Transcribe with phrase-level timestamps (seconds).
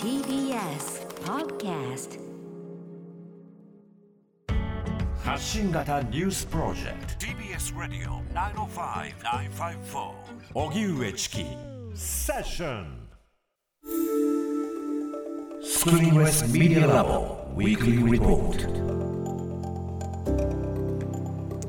[0.00, 2.20] TBS Podcast.
[5.24, 10.12] 発信型ニュースプロジェクト TBS Radio 905-954
[10.54, 11.44] 荻上チキ
[11.96, 13.08] セッション
[15.60, 19.13] スクリーンレスメディアラボウィークリーリポート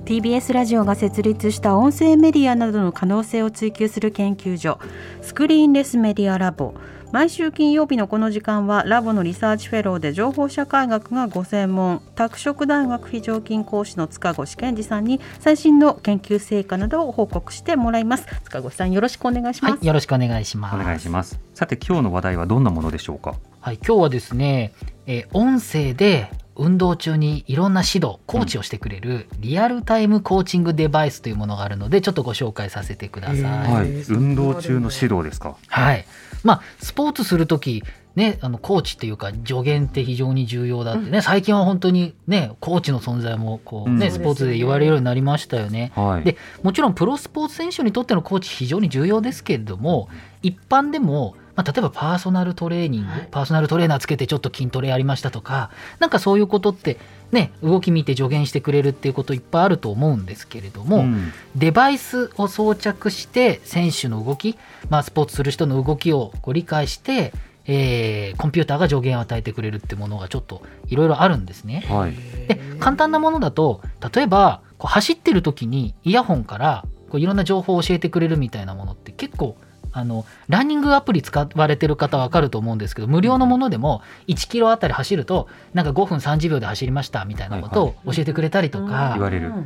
[0.06, 4.78] TBS ラジオが設立した音声メディアなどの可能性を追求する研究所
[5.24, 6.76] スクリーンレスメディアラボ
[7.12, 20.76] 毎週金曜日のこの時間はラボのリサーチフェローで情報社会学がご専門拓殖大学非常勤講師の塚越健二さんに最新の研究成果などを報告してもらいます塚越さんよろしくお願いします、はい、よろしくお願いします。
[20.76, 21.40] お願いします。
[21.56, 23.36] さて今日の話題はどんなものでしょうか？
[23.66, 24.74] はい、今日はですね、
[25.08, 33.42] えー音声で運動中にいろんな指導、コーチをしてくれるリアルタイムコーチングデバイスというものがあるので、ちょっとご紹介させてください。
[33.44, 35.58] はい、運動中の指導ですか？
[35.68, 36.06] はい。
[36.44, 37.84] まあ、スポーツするとき、
[38.16, 45.92] ね、あのコーチっていうか助言って非常に重要だってね、最近は本当にねコーチの存在もこう、ねうんスポーツで言われるようになりましたよね。
[45.96, 46.24] はい。
[46.24, 50.08] でもちろんプロスポーツ選手にとってのコーチ非常に重要ですけれども
[50.44, 56.98] 一般でも、まあ、例えばパーソナルトレーニング、パーソナルトレーナーつけてちょっと筋トレやりましたとかなんかそういうことって
[57.32, 64.58] ね動き見て助言してくれるっていうこといっぱいあると思うんですけれども、うんデバイスを装着して選手の動き、
[64.90, 67.32] まあ、スポーツする人の動きをこう理解して、
[67.66, 71.86] えーコンピューターが助言を与えてくれるってものがちょっといろいろあるんですね。
[71.88, 72.14] はい。
[72.48, 73.82] で簡単なものだと
[74.14, 79.56] 例えばこう走ってる時にイヤホンからこういろんな情報を教えてくれるみたいなものって結構
[79.96, 89.18] あのランニングアプリ使われてる方は分かると思うんですけど無料のものでも1キロあたり走るとなんか5分30秒で走りましたみたいなことを教えてくれたりとか。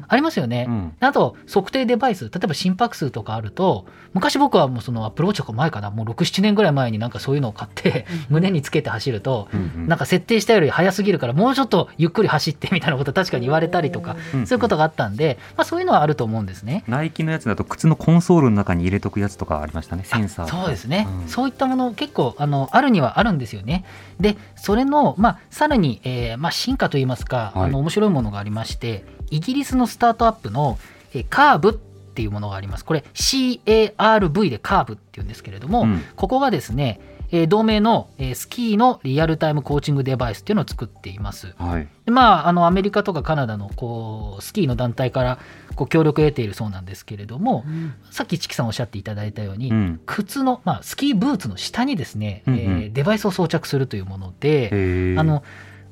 [0.08, 0.66] ありますよね。
[0.68, 0.94] うん。
[1.00, 9.48] あと測定デバイス例えば心拍数とかあると昔僕はもうそのアプローチとか前かなもう67年ぐらい前になんかそういうのを買って胸につけて走ると
[9.88, 16.84] なんか設定したより速すぎるからもうちょっとゆっくり走ってみたいなこと確かに言われたりとかうんそういうことがあったんで、まあ、そういうのはあると思うんですね。
[16.88, 20.04] ナイキのやつだと靴のコンソールの中に入れとくやつとかありましたね。
[20.20, 20.62] センサーとか。
[20.64, 21.28] そうですね、うん。
[21.28, 23.86] そういったもの結構あのあるにはあるんですよね。
[24.20, 27.64] でそれの、まあ、さらに、えーまあ、進化といいますか、はい。
[27.66, 30.78] あの面白いものがありましてイギリスのスタートアップの、
[31.14, 31.74] えーカーブっ
[32.20, 32.84] ていうものがあります。
[32.84, 36.04] これ CARV でカーブっていうんですけれども、うん。
[36.16, 37.00] ここがですね、
[37.32, 41.54] えー同名の、えースキーのリアルタイムコーチングデバイスっていうのを作っています。
[41.58, 41.88] はい。
[42.06, 45.40] でまあ、あのアメリカとかカナダのこうスキーの団体から
[45.76, 47.66] こう協力を得ているそうなんですけれども、
[48.12, 50.02] さっきチキさんおっしゃっていただいたように、うん。
[50.06, 55.16] 靴の、まあ、スキーブーツの下にですね、うんうんえーデバイスを装着するというもので。
[55.18, 55.44] あの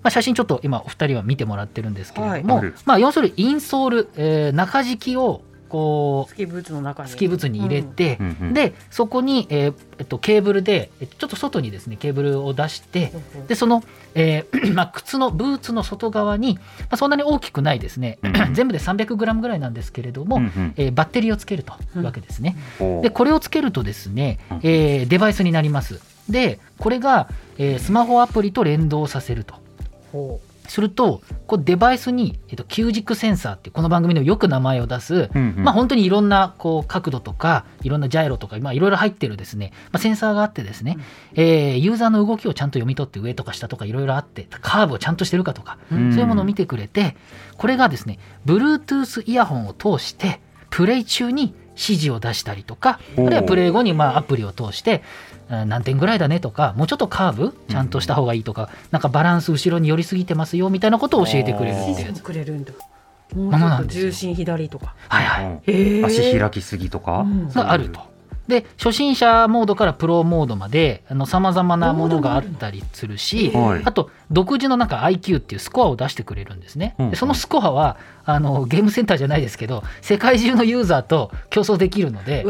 [0.03, 7.11] まあ、写真ちょっと今お二人は見てもらってるんですけれども、はいまあ、要するにインソール、えー中敷きをこスキーブーツの中うに。
[7.11, 8.37] スキーブーツに入れて、うん。
[8.41, 13.11] うんでそこに、えーえっと、ケーブルでえちょっと外にですねケーブルを出して
[13.47, 13.83] でその、
[14.15, 16.61] えー まあ、靴のブーツの外側に、ま
[16.91, 20.73] あ、そんなに大きくないですね、うん 全部で 300g ぐらいなんですけれども、うんうん。
[20.77, 22.55] えーバッテリーをつけるというわけですね。
[23.01, 26.01] でこれをつけるとですねうん、えーデバイスになります。
[26.29, 29.55] でこれが、えースマホアプリと連動させると。
[30.67, 35.63] するとこうデバイスに、えっと、急軸センサーってこの番組でもよく名前を出す、うんうん。
[35.63, 40.97] まあ、本当にいろんなこう角度とかいろんなジャイロとか、まあ、いろいろ入ってるですね、まあ、センサーがあってですね、
[41.33, 46.11] えーユーザーの動きをちゃんと読み取って上とか下とかいろいろあってカーブをちゃんとしてるかとか、うん。
[46.11, 47.15] そういうものを見てくれて
[47.57, 50.41] これがですね Bluetooth イヤホンを通して
[50.77, 55.01] プレイ中に指示を出したりとかあるいはプレイ後にまあアプリを通して
[55.49, 62.73] あ何点ぐらいだねとかもうちょっとカーブちゃんとした方がいいとか、なんかバランス後ろに寄りすぎてますよみたいなことを教えてくれるってくれるんだ。
[63.33, 64.05] もものなんですよ。
[64.05, 64.93] 重心左とか。
[65.09, 66.05] はいはい。
[66.05, 67.49] 足開きすぎとか、うん。
[67.49, 68.01] があると。
[68.47, 73.51] で初心者モードからプロモードまでさまざまなものがあったりするし
[73.83, 76.95] あと独自のなんか IQ っていうスコアを出してくれるんですね。
[76.99, 77.09] うん。
[77.09, 82.45] でそのスコアはあのゲームセンターじゃないですけど世界中のユーザーと競争できるので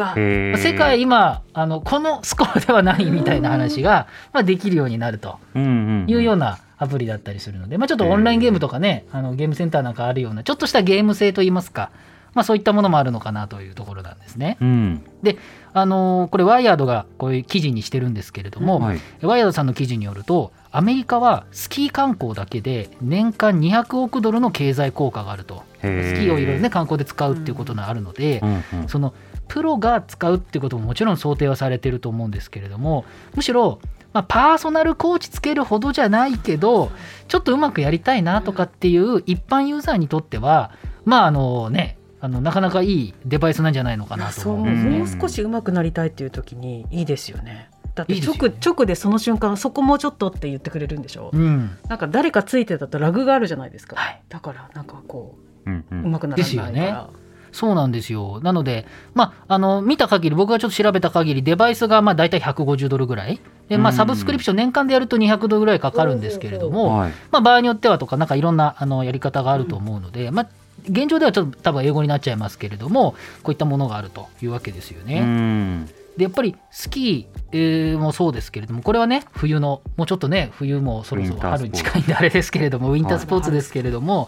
[0.58, 11.92] 世界今あのこのスコアではないみたいな話が、まあ、できるようになるというようなアプリだったりするので、まあ、ちょっとオンラインゲームとかねあのゲームセンターなんかあるようなちょっとしたゲーム性といいますか、
[12.34, 14.58] まあ、そういったものもあるのかなというところなんですね。
[14.62, 15.04] うん。
[15.24, 15.38] で、
[15.80, 19.00] あのーこれワイヤードがこういう記事にしてるんですけれども、はい。
[19.22, 25.64] ワイヤードさんの記事によるとアメリカはスキー観光だけで年間200億ドルの経済効果があると。
[25.84, 29.14] へスキーをいろいろね観光で使うっていうことがあるので、うんうんその
[29.48, 33.80] プロが使うっていうことももちろん想定はされてると思うんですけれどもむしろ、
[34.14, 36.92] まあ、パーソナルコーチつけるほどじゃないけど
[37.28, 40.72] ちょっとうまくやりたいなとかっていう一般ユーザーにとっては
[41.06, 44.56] まああのねあのなかなかいいデバイスなんじゃないのかなと。
[44.56, 47.70] もう少し上手くなりたいっていう時にいいですよね。
[47.96, 51.78] だっていいですよ直直でその瞬間そこもうちょっとって言ってくれるんでしょ、うん。
[51.88, 54.22] なんか誰かついてたとラグがあるじゃないですか、はい。
[54.30, 56.04] だからなんかこうんううん。
[56.06, 56.68] うまくならないから。
[56.68, 57.28] ですよね。
[57.52, 58.40] そうなんですよ。
[58.44, 58.86] なので、
[59.16, 63.40] まあ、あの、見た限り、僕がちょっと調べた限り、デバイスがまあ大体150ドルぐらい。
[63.68, 67.12] で、まあ、うんサブスクリプション年間でやると200ドルぐらいかかるんですけれども、はい。
[67.32, 70.50] まあ、場合によってはとか、なんかいろんなあのやり方があると思うので、まあ、
[70.90, 73.14] 現状ではちょっと多分英語になっちゃいますけれども、
[73.44, 75.20] こういったものがあるというわけですよね。
[75.22, 75.90] うん。
[76.18, 84.28] でやっぱりスキー、えーもそうですけれどもこれはね冬のもうちょっとね冬もそろそろ春に近いんであれですけれどもウィンタースポーツですけれども、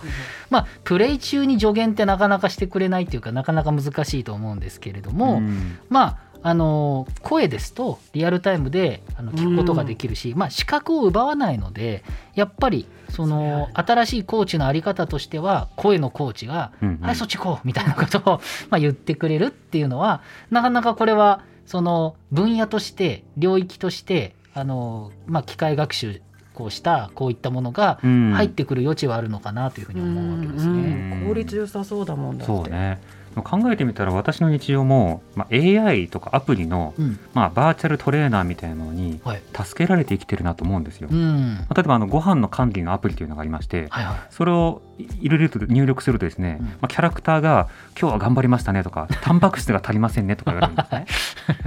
[0.52, 5.80] まあプレイ中に助言ってなかなかしてくれないっていうかなかなか難しいと思うんですけれども、うん。
[5.90, 12.04] まああの声ですとリアルタイムであの聞くことができるし、まあ、視覚を奪わないので
[12.34, 17.00] やっぱりその新しいコーチのあり方としては声のコーチがうんうん。
[17.02, 26.22] はいそっち行こうみたいなことを まあ言ってくれるっていうのはなかなかこれはその分野として領域としてあの、まあ、機械学習
[26.54, 28.32] こうしたこういったものがうん。
[28.34, 31.20] 入ってくる余地はあるのかなというふうに思うわけですね。
[31.22, 31.28] うん。
[31.28, 32.54] 効率良さそうだもんだって。
[32.54, 33.00] そうね
[33.44, 41.10] 考えてみたら私の日常も、まあ、AI とかアプリの、うんまあ、バーチャルトレーナーみたいなのにはい助けられて生きてるなと思うんですよ。
[41.12, 47.70] うんまあ例えばあのご飯の管理のアプリというのがありまして、はいはいそれを入れると入力するとですね、うんまあ、キャラクターが
[48.00, 51.06] 「今日は頑張りましたね」とか「タンパク質が足りませんね」とか言われるんですね。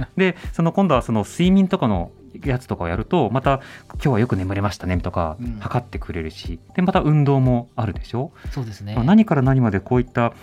[0.17, 2.11] でその今度はその睡眠とかの
[2.43, 3.59] やつとかをやるとまた
[3.95, 8.31] 「今日はよく眠れましたね」とかうん測ってくれるしでまた運動もあるでしょ？
[8.51, 8.93] そうですね。
[8.95, 10.33] まあ何から何までこういった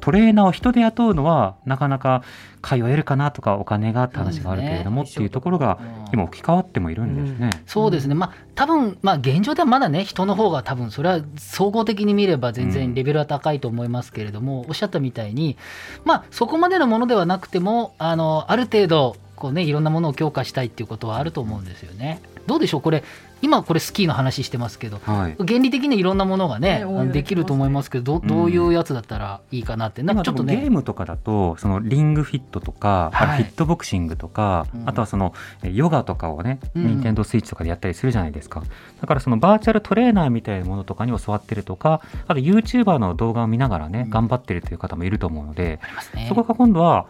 [0.00, 2.22] トレーナーを人で雇うのはなかなか
[2.62, 6.00] 通えるかなとかお金がって話があるけれども、っていうところがうん。
[6.12, 7.50] 今置き換わってもいるんですね。
[7.66, 15.56] そうですね、まあ多分まあ現状ではまだね人の方が多分それは総合的に見れば全然レベルは高いと思いますけれども、おっしゃったみたいに
[16.04, 22.20] まあそこまでのものではなくてもあのある程度こうねいろんなものを強化したいっていうことはあると思うんですよね。
[22.46, 22.80] どうでしょう？
[22.80, 23.04] これ
[23.42, 25.36] 今これスキーの話してますけどはい。
[25.38, 33.44] 原理的にいろんなものがねね応用あのできると思いますけどどどういうやつだったらいいかなって、なんかちょっと今でもゲーねムとかだとそのリングフィットとか、はい。
[33.44, 34.88] フィットボクシングとか、うん。
[34.88, 36.86] あとはそのえヨガとかをね、うん。
[36.86, 38.62] ニンテンドースイッチとかでやったりするじゃないですか。
[39.00, 44.10] だからそのバーチャルトレーナーみたいなものとかに教わってるとかあと YouTuber の動画を見ながらね、うん。
[44.10, 46.26] 頑張ってるという方もいると思うので、ありますね。
[46.28, 47.06] そこが今度は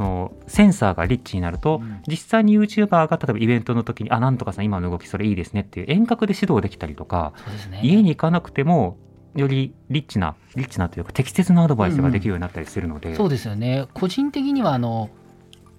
[0.00, 2.00] そのセンサーがリッチになると、うん。
[2.08, 7.34] 実際に YouTuber が例えばイベントの時に「あなんとかさん今の動きそれいいですね」っていう遠隔で指導できたりとか、
[7.70, 7.80] ね。
[7.82, 8.96] 家に行かなくても
[9.34, 13.88] よりリッチなリッチなというか適切なアドバイスができるようになったりするので、そうですよね。
[13.92, 15.10] 個人的にはあの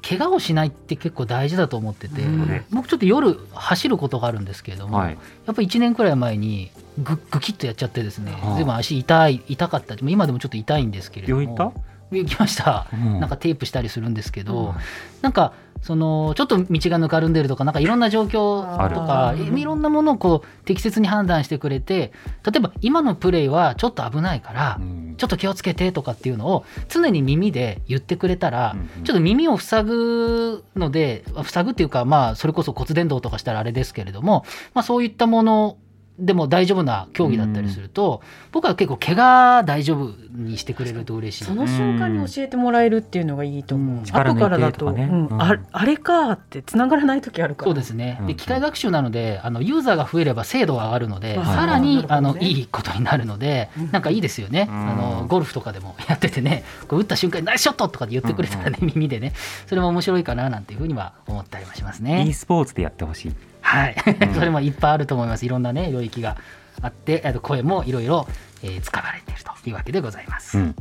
[0.07, 2.65] 怪我をしないって結構大事だと思ってて、うん。
[2.69, 5.17] 僕ちょっと夜走ることがあるんですけれども、はい。
[5.47, 6.69] やっぱり1年くらい前に
[6.99, 8.57] ググキッとやっちゃってですね、はあ。
[8.59, 9.95] でも足痛い痛かった。
[9.95, 11.73] 今でもちょっと痛いんですけれども
[12.19, 13.19] 行きました、うん。
[13.19, 14.73] なんかテープしたりするんですけど、うん。
[15.21, 18.61] なんかそのちょっと道がぬかるんでるとかなんかいろんな状況
[18.93, 22.13] とかいろんなものをこう適切に判断してくれて
[22.45, 25.15] 例えば今のプレイはちょっと危ないから、うん。
[25.17, 29.03] ちょっと気をつけてとかっていうのを常に耳で言ってくれたら、うんうん。
[29.03, 35.77] ちょっと耳を塞ぐので塞ぐっていうかまあそれこそ骨伝導とかしたらあれですけれども、まあ、そういったもの
[36.21, 38.21] でも大丈夫な競技だったりすると、
[38.51, 41.45] 僕は結構怪我大丈夫にしてくれると嬉しい。
[41.45, 44.03] その瞬間に教えてもらえるっていうのがいいと思う、うん。
[44.03, 45.25] 後からだと、とかねうん。
[45.25, 45.41] うん。
[45.41, 47.71] ああれかって繋がらない時あるから。
[47.71, 53.91] そうですね、うんで機械学習なのであのユーザーが増えれば精度が上がるので、はいさらに、あのいいことになるので、うん。
[53.91, 54.89] なんかいいですよね、うん。
[54.89, 59.33] あのゴルフとかでもやっててねこう打った瞬間にナイスショットとかって言ってくれたらね、耳でね。
[59.65, 62.25] それも面白いかななんていうふうには思ったりはしますね。
[62.27, 63.50] e スポーツでやってほしい。
[63.71, 63.95] はい、
[64.29, 64.33] ん。
[64.35, 65.45] それもいっぱいあると思います。
[65.45, 66.37] いろんなね領域が
[66.81, 68.27] あってあと声もいろいろ
[68.63, 70.57] えー使われているというわけでございます。
[70.57, 70.75] うん。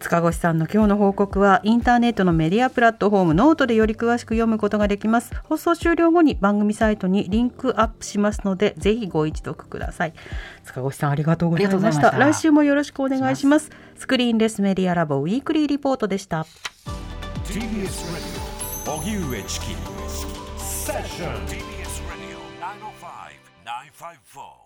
[0.00, 5.32] 塚越さんの今日の報告はインターネットのメディアプラットフォームノートでより詳しく読むことができます。
[5.44, 10.14] 放送終了後に番組サイトにリンクアップしますのでぜひご一読ください。
[10.64, 12.10] 塚越さんありがとうございました。
[12.10, 12.18] た。
[12.18, 13.70] 来週もよろしくお願いします。
[13.96, 16.46] スクリーンレスメディアラボウィークリーリポートでした。
[17.44, 17.64] TBS
[18.86, 19.66] Radio 荻上チキ。
[20.58, 21.73] セッション
[24.04, 24.63] five four.